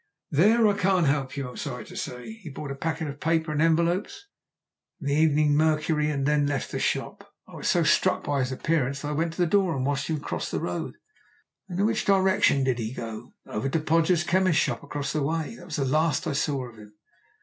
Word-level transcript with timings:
"There 0.31 0.67
I 0.67 0.73
can't 0.73 1.05
help 1.05 1.37
you, 1.37 1.47
I'm 1.47 1.57
sorry 1.57 1.85
to 1.85 1.95
say. 1.95 2.33
He 2.33 2.49
bought 2.49 2.71
a 2.71 2.75
packet 2.75 3.07
of 3.07 3.19
paper 3.19 3.51
and 3.51 3.61
envelopes 3.61 4.25
and 4.99 5.07
the 5.07 5.13
Evening 5.13 5.55
Mercury 5.55 6.09
and 6.09 6.25
then 6.25 6.47
left 6.47 6.71
the 6.71 6.79
shop. 6.79 7.31
I 7.47 7.53
was 7.57 7.67
so 7.69 7.83
struck 7.83 8.23
by 8.23 8.39
his 8.39 8.51
appearance 8.51 9.01
that 9.03 9.09
I 9.09 9.11
went 9.11 9.33
to 9.33 9.37
the 9.37 9.45
door 9.45 9.75
and 9.75 9.85
watched 9.85 10.07
him 10.07 10.19
cross 10.19 10.49
the 10.49 10.59
road." 10.59 10.95
"And 11.69 11.79
in 11.79 11.85
which 11.85 12.03
direction 12.05 12.63
did 12.63 12.79
he 12.79 12.91
go?" 12.95 13.35
"Over 13.45 13.69
to 13.69 13.79
Podgers' 13.79 14.23
chemist 14.23 14.59
shop 14.59 14.81
across 14.81 15.13
the 15.13 15.21
way. 15.21 15.55
That 15.57 15.65
was 15.67 15.75
the 15.75 15.85
last 15.85 16.25
I 16.25 16.33
saw 16.33 16.67
of 16.67 16.77
him." 16.79 16.95